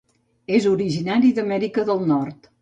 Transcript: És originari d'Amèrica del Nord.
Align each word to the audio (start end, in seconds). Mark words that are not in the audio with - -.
És 0.59 0.65
originari 0.71 1.31
d'Amèrica 1.41 1.85
del 1.91 2.03
Nord. 2.15 2.51